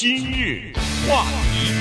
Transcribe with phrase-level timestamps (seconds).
[0.00, 0.72] 今日
[1.06, 1.74] 话题，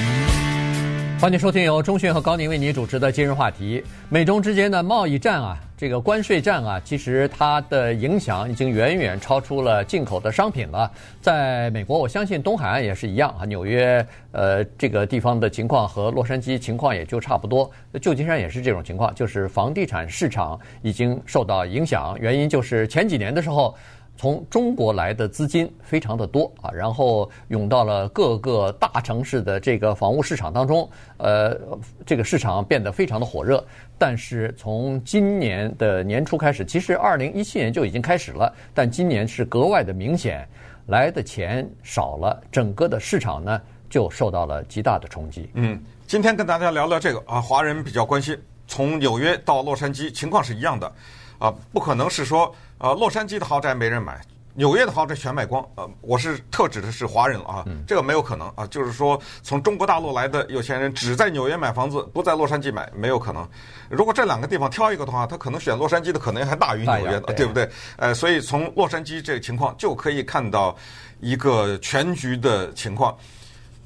[1.21, 3.81] 欢迎收听由钟讯和高宁为您主持的今日话题。
[4.09, 10.91] 美中之间的贸易战啊，这个关税战啊，其实它的影响已经远远超出了进口的商品了。
[11.21, 13.45] 在美国，我相信东海岸也是一样啊。
[13.45, 17.71] 纽约呃这个地方的情况和洛杉矶情况也就差不多。
[18.01, 22.17] 旧金山也是这种情况，就是房地产市场已经受到影响。
[22.19, 23.73] 原因就是前几年的时候。
[24.19, 31.57] 从中国来的资金非常的多啊，然后涌到了各个大城市的这个房屋市场当中，呃，
[32.05, 33.65] 这个市场变得非常的火热。
[33.97, 40.45] 但是从今年的年初开始，其实二零一七年就已经开始了，但今年是格外的明显，
[40.87, 45.49] 来的钱少了，整个的市场呢就受到了极大的冲击。
[45.53, 50.91] 嗯，今天跟大家聊聊这个啊，华人比较关心，从纽约到洛杉矶情况是一样的。
[51.39, 54.21] 啊，不可能是说，呃，洛杉矶的豪宅没人买，
[54.53, 55.61] 纽约的豪宅全卖光。
[55.75, 58.65] 呃，我是特指的是华人了啊，这个没有可能啊。
[58.67, 63.45] 就是说，从中国大陆来的有钱人只在纽约买房子，不在洛杉矶买，没有可能。
[63.89, 67.69] 如果这两个地方挑一个的话，他可能选洛杉矶的可能还大于纽约的，对，对不对？
[67.97, 70.73] 呃，所以从洛杉矶这个情况就可以看到
[71.19, 73.13] 一个全局的情况。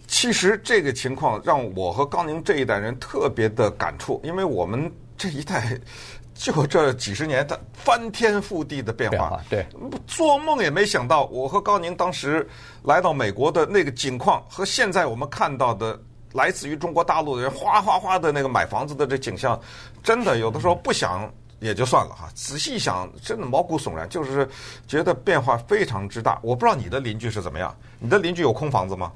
[0.05, 5.80] 其实这个情况让我和高宁这一代人特别的感触，因为我们这一代。
[6.33, 9.65] 就这几十年，它翻天覆地的变化，变化，对，
[10.07, 12.47] 做梦也没想到，我和高宁当时
[12.83, 15.99] 来到美国的那个景况，和现在我们看到的
[16.33, 19.59] 来自于中国大陆的人哗哗哗的那个买房子的这景象，
[20.01, 24.49] 真的有的时候不想也就算了哈，仔细想，真的毛骨悚然，就是
[24.87, 26.39] 觉得变化非常之大。
[26.41, 29.11] 我不知道你的邻居是怎么样，你的邻居有空房子吗？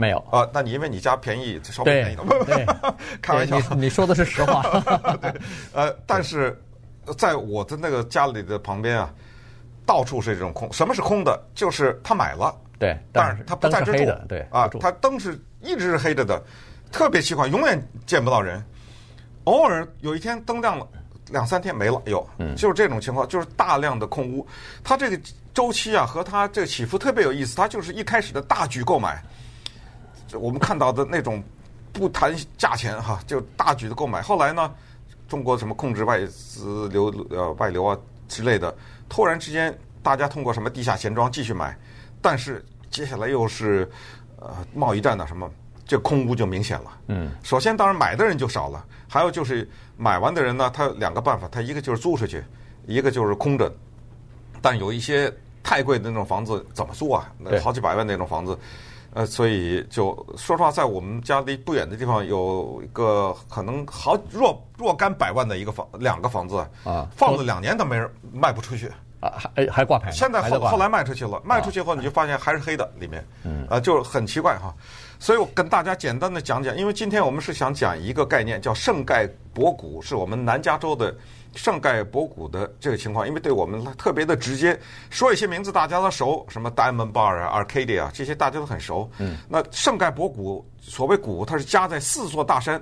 [0.00, 2.66] 没有啊，那你因为你家便宜，稍微便宜点，
[3.20, 4.62] 开玩笑，你，你说的是实话。
[5.20, 5.30] 对，
[5.74, 6.58] 呃，但是
[7.18, 9.12] 在我的那个家里的旁边啊，
[9.84, 10.72] 到处是这种空。
[10.72, 11.38] 什么是空的？
[11.54, 16.42] 就是他买了，对，但是他不在这住，对啊，他灯是一直是黑着的，
[16.90, 18.64] 特别奇怪，永远见不到人。
[19.44, 20.88] 偶尔有一天灯亮了，
[21.28, 24.46] 两三天没了，有，嗯，就是这种情况，就是大量的空屋。
[24.82, 25.20] 它这个
[25.52, 27.54] 周期啊，和它这个起伏特别有意思。
[27.54, 29.22] 它就是一开始的大举购买。
[30.38, 31.42] 我们看到的那种
[31.92, 34.22] 不谈价钱哈，就大举的购买。
[34.22, 34.72] 后来呢，
[35.28, 37.98] 中国什么控制外资流呃外流啊
[38.28, 38.74] 之类的，
[39.08, 41.76] 突然之间大家通过什么地下钱庄继续买，
[42.22, 43.90] 但是接下来又是
[44.38, 45.50] 呃贸易战呐什么，
[45.86, 46.98] 这空屋就明显了。
[47.08, 52.42] 嗯，首先当然买的人就少了，还有就是买完的人呢，他两个办法，他一个就是租出去，
[52.86, 53.72] 一个就是空着。
[54.62, 57.32] 但有一些太贵的那种房子怎么租啊？
[57.38, 58.56] 那好几百万那种房子。
[59.12, 68.88] 呃，所以就说实话，在我们家离不远的地方有一个可能好若若干百万的一个房，两个房子啊，放了两年都没人卖不出去
[69.20, 70.10] 啊，还还挂牌。
[70.10, 74.74] 现在后后来卖出去了，卖出去后你就发现还是黑的里面，嗯，啊，就很奇怪哈。
[75.18, 81.14] 所以我跟大家简单的讲讲，因为今天我们是想讲一个概念，叫圣盖博谷，是我们南加州的。
[81.56, 84.78] 圣盖博谷的这个情况，因为对我们特别的直接，
[85.10, 89.10] 说一些名字大家都熟，什么 Diamond Bar 啊、Arcadia 啊，这些大家都很熟。
[89.18, 92.80] 嗯，那圣盖博谷所谓谷，它是夹在四座大山，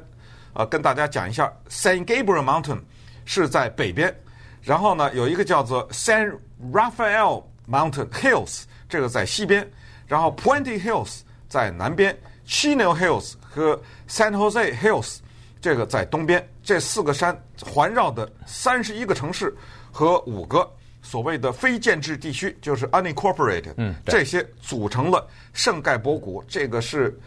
[0.52, 2.78] 呃，跟大家讲一下，Saint Gabriel Mountain
[3.24, 4.14] 是在北边，
[4.62, 6.36] 然后呢有一个叫做 Saint
[6.72, 9.68] Raphael Mountain Hills，这个在西边，
[10.06, 15.18] 然后 Puente Hills 在南边，Chino Hills 和 San Jose Hills。
[15.60, 19.52] 这个在东边，这四个山环绕的三十一个城市
[19.90, 20.70] 和五个
[21.02, 26.40] 所谓的非建制地区，就是 unincorporated，嗯，这些组成了圣盖博谷。
[26.46, 27.18] 这个是，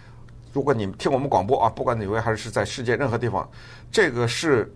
[0.53, 3.47] 如果你们听我们广播啊，不管哪位还是在世界任何地方，
[3.91, 4.73] 这个是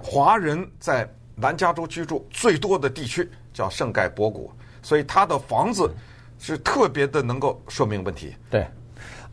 [0.00, 1.04] 华人在
[1.42, 4.48] 南加州居住最多的地区，叫圣盖博谷。
[4.80, 5.92] 所以它的房子
[6.38, 8.36] 是特别的能够说明问题。
[8.48, 8.64] 对。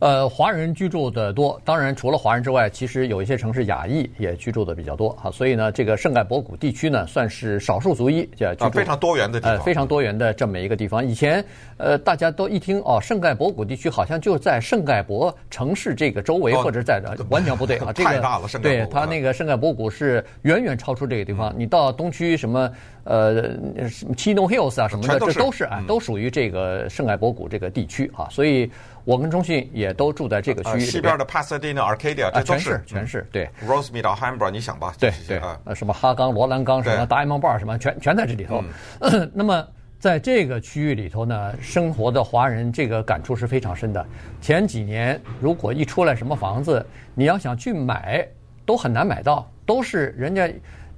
[0.00, 11.06] 呃，华人居住的多，当然除了华人之外，其实有一些城市亚裔也居住的比较多哈，所以呢，这个圣盖博谷地区呢，算是少数族裔叫居住、啊、非常多元的地方，呃，非常多元的这么一个地方。
[11.06, 11.44] 以前
[11.76, 21.50] 呃，大家都一听哦，圣盖博谷地区好像就在圣盖博城市这个周围，哦、或者在这，完全不对啊， 这个太大了，圣盖博对它那个圣盖博谷是远远超出这个地方。
[21.50, 22.72] 嗯、你到东区什么
[23.04, 23.42] 呃
[23.86, 28.70] 什么 Chino Hills 啊什么的，这都是啊，都属于这个圣盖博谷这个地区啊，所以。
[29.04, 33.48] 我跟中信也都住在这个区域，西边的 Pasadena、Arcadia，这都是全是对。
[33.66, 34.94] Rosemead、Alhambra，你想吧？
[34.98, 38.62] 对对啊，什么哈岗、罗兰岗，什么 Diamond Bar，什么全全在这里头。
[39.32, 39.66] 那么
[39.98, 44.06] 在这个区域里头呢，生活的华人这个感触是非常深的。
[44.40, 48.26] 前几年如果一出来什么房子，你要想去买，
[48.64, 50.50] 都很难买到，都是人家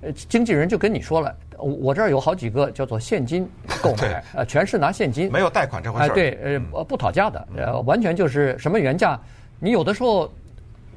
[0.02, 3.48] 呃，经纪人就跟你说了，我这儿有好几个叫做现金
[3.82, 6.12] 购买， 呃，全是拿现金，没有贷款这回事儿。
[6.12, 6.38] 哎，对，
[6.72, 9.18] 呃，不讨价的，呃，完全就是什么原价，
[9.58, 10.30] 你有的时候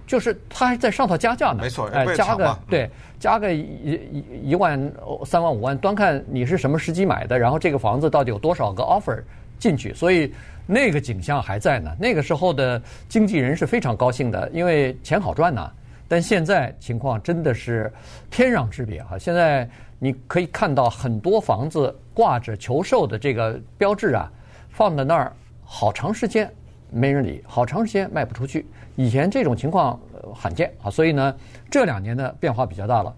[0.07, 2.89] 就是他还在上头加价呢，没错，哎，加个对，
[3.19, 4.79] 加个一一一万
[5.25, 9.21] 三万五万，端看你是什么时机买的，然后这个房子到底有多少个 offer
[9.59, 10.33] 进去，所以
[10.67, 11.91] 那个景象还在呢。
[11.99, 15.71] 那个时候的经纪人是非常高兴的，因为钱好赚呐。
[16.07, 17.91] 但现在情况真的是
[18.29, 19.17] 天壤之别哈！
[19.17, 19.67] 现在
[19.99, 24.31] 你可以看到很多房子挂着求售的这个标志啊，
[24.69, 25.31] 放在那儿
[25.63, 26.51] 好长时间
[26.91, 28.65] 没人理，好长时间卖不出去。
[28.95, 29.99] 以前这种情况
[30.33, 31.35] 罕见啊，所以呢，
[31.69, 33.13] 这两年的变化比较大了。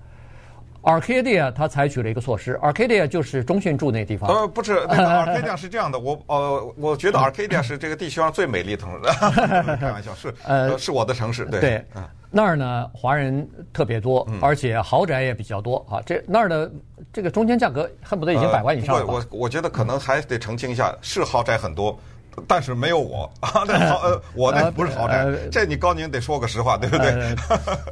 [0.83, 4.29] Arcadia 它采取了一个措施，Arcadia 就是中信住那地方。
[4.33, 8.99] 呃，不是，那个 Arcadia 是这样的，我呃，我觉得 Arcadia 是这个地球上最美丽的城市。
[9.75, 11.59] 开玩笑，是呃，是我的城市，对。
[11.59, 11.85] 对，
[12.29, 16.01] 那儿呢，华人特别多，而且豪宅也比较多啊。
[16.05, 16.69] 这那儿的
[17.13, 19.05] 这个中间价格恨不得已经百万以上了。
[19.05, 21.97] 我我觉得可能还得澄清一下，是豪宅很多。
[22.45, 27.35] 但是没有我啊，那好呃， 我那不是豪宅，这你高宁得说个实话，对不对？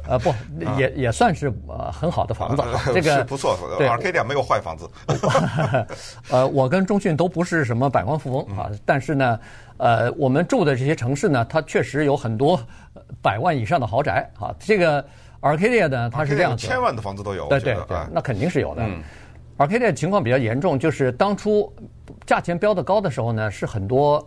[0.08, 0.32] 呃， 不，
[0.78, 2.62] 也也算是呃很好的房子，
[2.94, 3.58] 这个是不错。
[3.80, 4.88] Arcadia 没有坏房子。
[6.30, 9.40] 呃，我跟中迅都不是什么百万富翁啊，但是呢，
[9.78, 12.60] 呃，我们住的这些城市呢，它确实有很多
[13.20, 14.54] 百万以上的豪宅啊。
[14.60, 15.04] 这个
[15.40, 17.48] Arcadia 呢，它是这样子，千万的房子都有。
[17.48, 18.86] 对对对，那肯定是有的。
[19.58, 21.72] Arcadia 情况比较严重，就是当初
[22.26, 24.24] 价钱标的高的时候呢，是很多。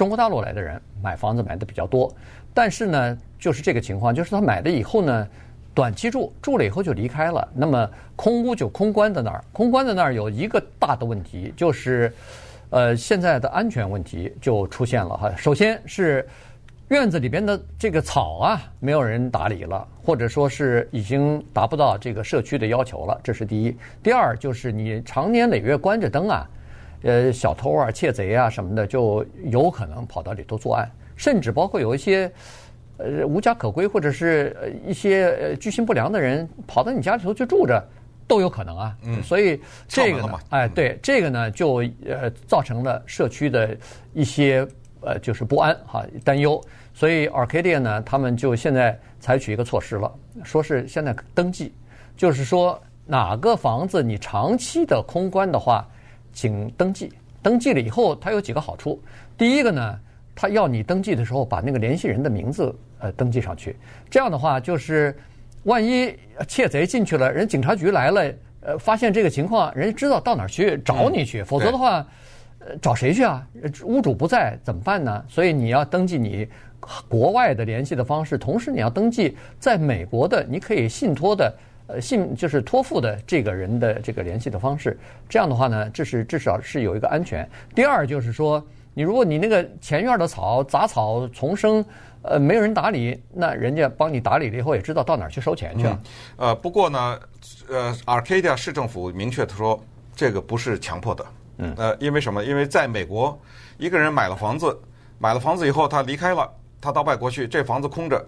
[0.00, 2.10] 中国大陆来的人买房子买的比较多，
[2.54, 5.28] 但是呢，就是这个情况，就是他买了以后呢，
[5.74, 7.86] 短期住住了以后就离开了，那么
[8.16, 12.10] 空屋就空关在那儿，空关在那儿有一个大的问题，就是，
[12.70, 15.30] 呃，现在的安全问题就出现了哈。
[15.36, 16.26] 首先是
[16.88, 23.76] 院子里边的这个草啊，没有人打理了，或者说是已经达不到这个社区的要求了，这是第一。
[24.02, 26.48] 第二就是你长年累月关着灯啊。
[27.02, 30.86] 呃，小偷啊、窃贼啊什么的，就有可能跑到里头作案，
[31.16, 32.30] 甚至包括有一些
[32.98, 37.82] 呃无家可归或者是一些居心不良的人跑到你家里头去住着，
[38.28, 38.94] 都有可能啊。
[39.04, 39.58] 嗯，所以
[39.88, 43.74] 这个呢，哎，对，这个呢就呃造成了社区的
[44.12, 44.68] 一些
[45.00, 46.62] 呃就是不安哈、担忧。
[46.92, 50.12] 所以 Arcadia 呢，他们就现在采取一个措施了，
[50.44, 51.72] 说是现在登记，
[52.14, 55.88] 就是说哪个房子你长期的空关的话。
[56.32, 57.12] 请登记，
[57.42, 59.02] 登记了以后，它有几个好处。
[59.36, 59.98] 第一个呢，
[60.34, 63.76] 他要你登记的时候把那个联系人的名字呃登记上去。
[64.08, 65.16] 这样的话，就是
[65.64, 66.14] 万一
[66.46, 71.42] 窃贼进去了，人警察局来了，呃，发现这个情况，人家知道到哪儿去找你去。
[71.42, 72.06] 否则的话，
[72.58, 73.46] 呃，找谁去啊？
[73.84, 75.24] 屋主不在怎么办呢？
[75.28, 76.46] 所以你要登记你
[77.08, 81.52] 国外的联系的方式，同时你要登记在美国的你可以信托的。
[81.92, 84.98] 呃，信就是托付的这个人的这个联系的方式，
[85.28, 87.48] 这样的话呢，这是至少是有一个安全。
[87.74, 88.64] 第二就是说，
[88.94, 91.84] 你如果你那个前院的草杂草丛生，
[92.22, 96.00] 呃，没有人打理，那人家帮你打理了以后，也知道到哪儿去收钱去了。
[96.02, 96.48] 嗯。
[96.48, 97.18] 呃，不过呢，
[97.68, 99.82] 呃，Arcadia 市政府明确的说，
[100.14, 101.24] 这个不是强迫的。
[101.58, 101.74] 嗯。
[101.76, 102.44] 呃，因为什么？
[102.44, 103.38] 因为在美国，
[103.78, 104.78] 一个人买了房子，
[105.18, 106.48] 买了房子以后他离开了，
[106.80, 108.22] 他到外国去，这房子空着，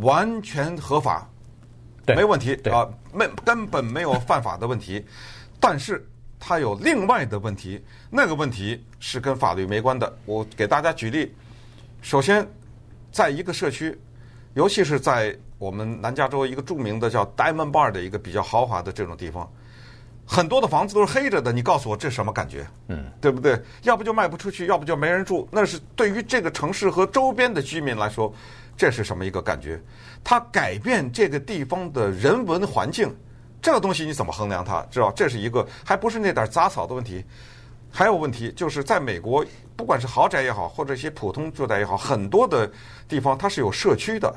[0.00, 1.28] 完全合法。
[2.04, 5.04] 对，没问题啊，没根本没有犯法的问题，
[5.60, 6.04] 但是
[6.40, 10.12] 它有另外的问题，那个问题是跟法律没关的。
[10.24, 11.32] 我给大家举例，
[12.00, 12.44] 首先，
[13.12, 13.96] 在一个社区，
[14.54, 19.48] 尤其是在我们南加州一个著名的叫 Diamond Bar 的一个比较豪华的这种地方，
[20.26, 22.66] 很多的房子都是黑着的，你告诉我这什么感觉？
[22.88, 23.56] 嗯，对不对？
[23.82, 28.34] 要不就卖不出去，要不就没人住，那是对于这个城市和周边的居民来说。
[28.76, 29.80] 这是什么一个感觉？
[30.24, 33.14] 它改变这个地方的人文环境，
[33.60, 34.80] 这个东西你怎么衡量它？
[34.90, 37.24] 知道这是一个，还不是那点杂草的问题。
[37.94, 39.44] 还有问题就是在美国，
[39.76, 42.70] 不管是豪宅也好，或者一些普通住宅也好，很多的
[43.06, 44.34] 地方它是有社区的，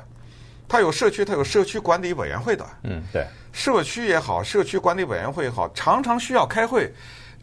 [0.68, 2.66] 它有社区，它有社区管理委员会的。
[2.82, 6.92] 嗯，对，社区也好，社区管理委员会也好，常常需要开会，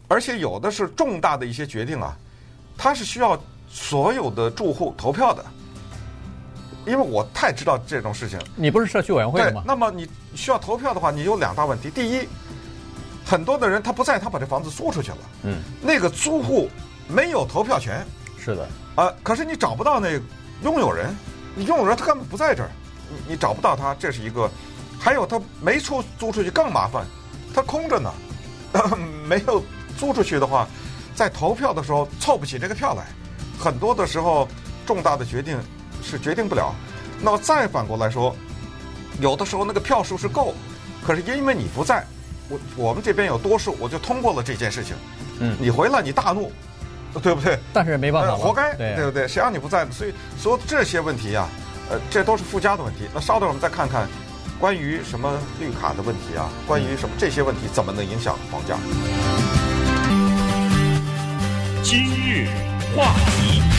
[0.06, 2.16] 而且有的是重大的一些决定啊，
[2.78, 3.36] 它是需要
[3.68, 5.44] 所有的住户投票的。
[6.86, 9.62] 因为我太知道这种事情，你不是社区委员会的吗？
[9.66, 11.90] 那么你需要投票的话，你有两大问题。
[11.90, 12.28] 第一，
[13.24, 15.18] 很多的人他不在，他把这房子租出去了。
[15.44, 16.68] 嗯，那个租户
[17.08, 18.04] 没有投票权。
[18.38, 18.62] 是的。
[18.94, 20.20] 啊、呃，可是你找不到那
[20.62, 21.14] 拥有人，
[21.54, 22.70] 你拥有人他根本不在这儿，
[23.08, 24.50] 你你找不到他，这是一个。
[25.00, 27.04] 还有他没出租出去更麻烦，
[27.52, 28.10] 他空着呢，
[29.28, 29.62] 没有
[29.98, 30.66] 租出去的话，
[31.14, 33.04] 在投票的时候凑不起这个票来，
[33.58, 34.48] 很多的时候
[34.86, 35.58] 重大的决定。
[36.04, 36.74] 是决定不了，
[37.20, 38.36] 那么再反过来说，
[39.20, 40.54] 有的时候那个票数是够，
[41.04, 42.04] 可是因为你不在，
[42.48, 44.94] 我我们这边有多数，我就通过了这件事情。
[45.40, 46.52] 嗯，你回来你大怒，
[47.22, 47.58] 对不对？
[47.72, 49.26] 但是没办法、呃，活该，对，对不对？
[49.26, 49.84] 谁让你不在？
[49.90, 51.48] 所以所有这些问题呀、啊，
[51.90, 53.08] 呃，这都是附加的问题。
[53.12, 54.06] 那稍等，我们再看看
[54.60, 58.76] 关于什么绿卡的问题啊，关于什么这些问题怎么能影响房价？
[61.82, 62.48] 今日
[62.96, 63.73] 话题。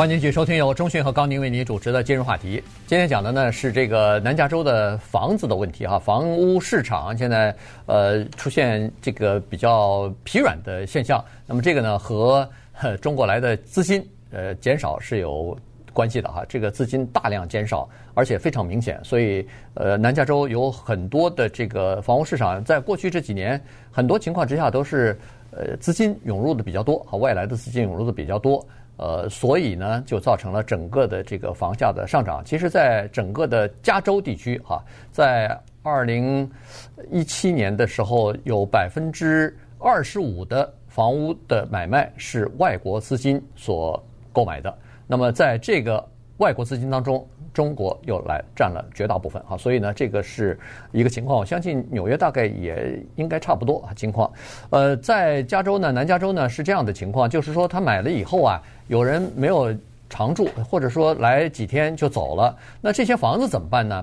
[0.00, 2.52] 欢迎继续收听由中讯和高宁为您主持的今日话题。
[2.86, 7.54] 今天讲的呢是这个南加州的房子的问题哈，房屋市场现在
[7.84, 11.22] 呃出现这个比较疲软的现象。
[11.46, 12.48] 那么这个呢和
[13.02, 15.54] 中国来的资金呃减少是有
[15.92, 16.46] 关系的哈。
[16.48, 25.14] 这个资金大量减少，而且非常明显，所以呃南加州有很多的这个房屋市场，在过去这几年很多情况之下都是
[25.50, 28.66] 呃资金涌入的比较多和外来的资金涌入的比较多。
[29.00, 32.44] 呃，所以呢，就造成了整个的这个房价的上涨。
[32.44, 36.46] 其实，在整个的加州地区，哈，在二零
[37.10, 44.04] 一七年的时候，有百分之二十五的房屋的买卖是外国资金所
[44.34, 44.76] 购买的。
[45.06, 46.06] 那么，在这个
[46.40, 50.58] 外国资金当中，中国又来占了绝大部分啊，所以呢，这个是
[50.90, 51.38] 一个情况。
[51.38, 54.32] 我相信纽约大概也应该差不多啊情况。
[54.70, 59.70] 呃，在加州呢，南加州呢是这样的情况，就是说他买了以后啊，有人没有
[60.08, 64.02] 常住，或者说来几天就走了，那这些房子怎么办呢？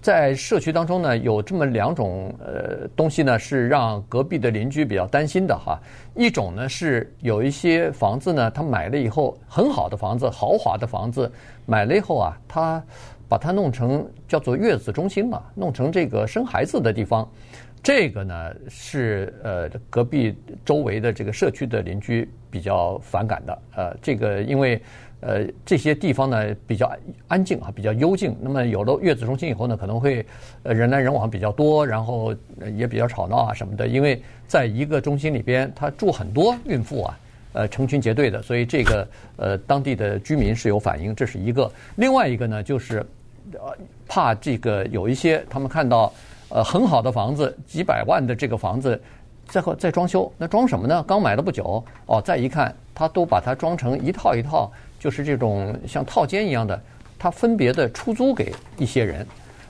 [0.00, 5.78] 在社区当中呢，有这么两种呃东西呢，是让隔壁的邻居比较担心的哈。
[6.14, 11.30] 一种呢是有一些房子呢，他买了以后很好的房子，豪华的房子，
[11.66, 12.82] 买了以后啊，他
[13.28, 17.28] 把它弄成叫做月子中心嘛，弄成这个生孩子的地方。
[17.82, 23.58] 这个呢是呃隔壁周围的这个社区的邻居比较反感的。
[23.76, 24.80] 呃，这个因为。
[25.20, 26.88] 呃，这些地方呢比较
[27.26, 28.36] 安静啊，比较幽静。
[28.40, 30.24] 那么有了月子中心以后呢，可能会
[30.62, 32.32] 呃人来人往比较多，然后
[32.76, 33.88] 也比较吵闹啊什么的。
[33.88, 37.18] 因为在一个中心里边，他住很多孕妇啊，
[37.52, 41.68] 呃成群结队的，所以这个呃当地的居民是有反应，这是一个。
[41.96, 43.04] 另外一个呢，就是
[43.54, 46.12] 呃怕这个有一些他们看到
[46.48, 49.02] 呃很好的房子，几百万的这个房子
[49.48, 51.04] 在在装修，那装什么呢？
[51.08, 54.70] 刚买了不久哦，再一看，他都把它装成一套一套。
[54.98, 56.80] 就是这种像套间一样的，
[57.18, 59.26] 它分别的出租给一些人，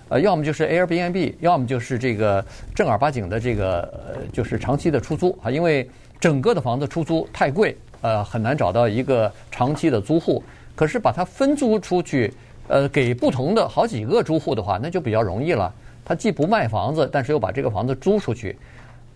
[0.08, 2.44] 呃，要么就是 Airbnb，要么就是这个
[2.74, 5.50] 正儿八经的这个呃，就是长期的出租啊。
[5.50, 10.42] 因为整个的房子出租太贵，呃，很难找到一个长期的租户。
[10.74, 12.32] 可是把它分租出去，
[12.68, 15.74] 呃，给不同的好几个租户的话，那就比较容易了。
[16.04, 18.56] 他既不卖房子，但是又把这个房子租出去，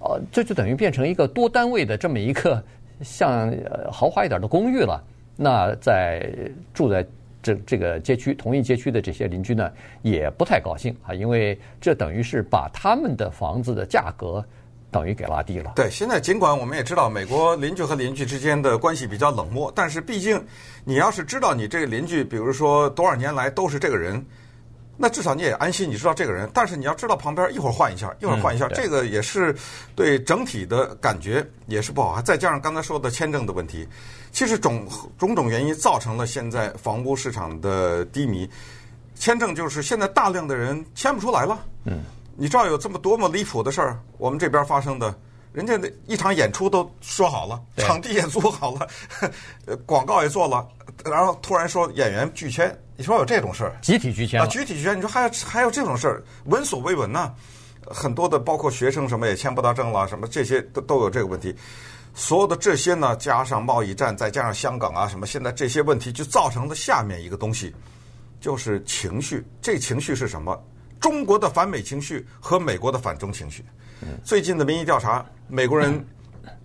[0.00, 2.62] 呃，这就等于变成一个多单位的这么一个
[3.00, 5.00] 像呃豪华一点的公寓了。
[5.42, 6.32] 那在
[6.72, 7.04] 住在
[7.42, 9.70] 这这个街区同一街区的这些邻居呢，
[10.02, 14.44] 也不太高兴啊，因为这等于是把他们的房子的价格
[14.90, 15.72] 等于给拉低了。
[15.74, 20.42] 对，现在尽管我们也知道美国邻居和邻居之间的关系比较冷漠，但是毕竟
[20.84, 24.24] 你要是知道你这个邻居，比如说多少年来都是这个人。
[24.96, 26.48] 那至少你也安心，你知道这个人。
[26.52, 29.54] 但是你要知道旁边一会儿换一下，一会儿换一下，这个也是
[29.96, 32.12] 对整体的感觉也是不好。
[32.12, 33.88] 还再加上刚才说的签证的问题，
[34.30, 34.86] 其实种
[35.18, 38.48] 种种原因造成了现在房屋市场的低迷。
[39.14, 41.64] 签证就是现在大量的人签不出来了。
[41.84, 42.02] 嗯，
[42.36, 45.14] 你知道有这么多么离谱的事儿，我们这边发生的，
[45.52, 48.88] 人家的一场演出都说好了，场地也租好了，
[49.86, 50.66] 广告也做了，
[51.04, 52.76] 然后突然说演员拒签。
[52.94, 53.74] 你说有这种事儿？
[53.80, 54.46] 集体拒签啊！
[54.46, 56.22] 集体拒签，你说还有还有这种事儿？
[56.44, 57.32] 闻所未闻呐！
[57.86, 61.56] 很多的包括学生什么也签不到证了，什么这些都都有这个问题。
[62.14, 67.74] 所有的这些呢，加上贸易战，再加上香港啊什么，现在这些问题就造成了下面一个东西，
[68.40, 69.44] 就是情绪。
[69.60, 70.56] 这情绪是什么？
[71.00, 73.64] 中国的反美情绪和美国的反中情绪。
[74.22, 76.06] 最近的民意调查，美国人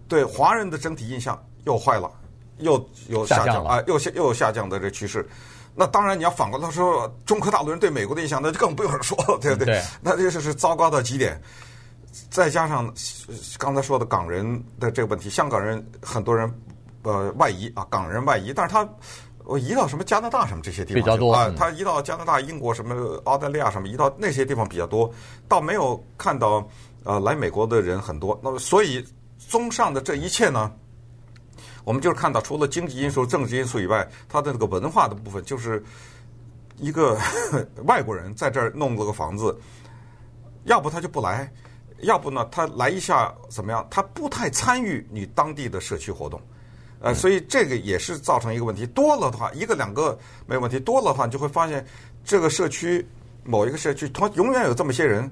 [0.07, 2.11] 对华人的整体印象又坏了，
[2.59, 5.27] 又有下降啊，又下又有下降的这趋势。
[5.79, 9.75] 那当然，你要反过来说，中科大陆人对美国的印象，那就更不用说了，对不对？
[9.75, 11.39] 对，那这是糟糕到极点。
[12.31, 12.91] 再加上
[13.59, 14.43] 刚才说的港人
[14.79, 16.51] 的这个问题，香港人很多人
[17.03, 18.89] 呃外移啊，港人外移，但是他
[19.43, 25.13] 我移到什么加拿大什么这些地方比较多啊，他移到加拿大、英国什么澳大利亚什么，移到那些地方比较多，
[25.47, 26.67] 倒没有看到
[27.03, 28.39] 呃来美国的人很多。
[28.41, 29.05] 那么，所以
[29.37, 30.71] 综上的这一切呢？
[31.87, 35.81] 我们就是看到，除了经济因素、政治因素以外，它的这个文化的部分，就是
[36.75, 37.17] 一个
[37.87, 39.57] 外国人在这儿弄了个房子，
[40.65, 41.49] 要不他就不来，
[41.99, 43.87] 要不呢他来一下怎么样？
[43.89, 46.41] 他不太参与你当地的社区活动，
[46.99, 48.85] 呃，所以这个也是造成一个问题。
[48.87, 51.87] 多了的话，一个两个没问题；多了的话，你就会发现
[52.21, 53.07] 这个社区
[53.45, 55.31] 某一个社区，他永远有这么些人，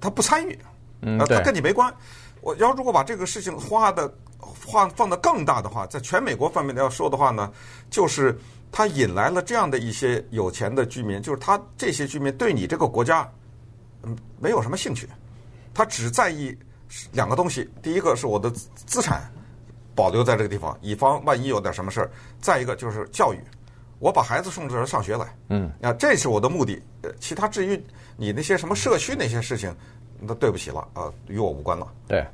[0.00, 0.58] 他不参与，
[1.02, 1.94] 嗯，呃，他跟你没关。
[2.40, 7.52] 我要如果把这个事情花的画放得更大的话，在全美国方面要说的话呢，
[7.90, 8.38] 就是
[8.70, 13.28] 他引来了这样的一些有钱的居民，就是他这些居民对你这个国家
[14.02, 15.08] 嗯没有什么兴趣，
[15.74, 16.56] 他只在意
[17.12, 19.30] 两个东西，第一个是我的资产
[19.94, 22.06] 保留在这个地方，以防万一有点什么事儿；
[22.40, 23.38] 再一个就是教育，
[23.98, 26.82] 我把孩子送这儿上学来，嗯，啊，这是我的目的。
[27.18, 27.82] 其他至于
[28.16, 29.74] 你那些什么社区那些事情。
[30.20, 31.86] 那对不起了啊，与我无关了。
[32.08, 32.26] 对，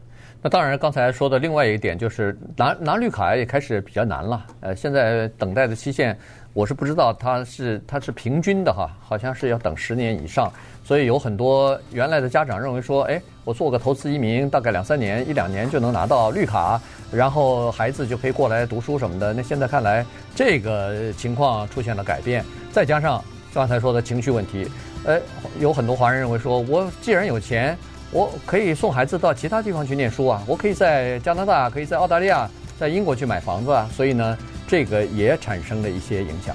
[0.45, 4.45] 那当然，刚才说的另外一点就是拿拿绿卡也开始比较难了。
[4.61, 6.15] 呃，现在等待的期限，
[6.53, 10.53] 我是不知道它是它是平均的哈，好像是要等十年以上。
[10.85, 16.79] 所以有很多原来的家长认为说，哎，我做个投资移民，大概两三年、一两年就能拿到绿卡，
[17.11, 19.33] 然后孩子就可以过来读书什么的。
[19.33, 23.25] 那现在看来，这个情况出现了改变，再加上
[23.55, 24.69] 刚才说的情绪问题。
[25.07, 25.19] 呃，
[25.59, 27.75] 有很多华人认为说，我既然有钱，
[28.15, 36.55] 我可以送孩子到其他地方去念书啊，我可以在加拿大，可以在澳大利亚，在英国去买房子啊，所以呢，这个也产生了一些影响。